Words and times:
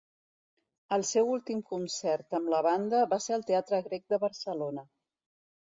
El 0.97 1.05
seu 1.09 1.29
últim 1.33 1.61
concert 1.73 2.39
amb 2.39 2.51
la 2.55 2.63
banda 2.69 3.05
va 3.13 3.23
ser 3.27 3.37
al 3.39 3.47
Teatre 3.53 3.85
Grec 3.91 4.13
de 4.15 4.25
Barcelona. 4.27 4.91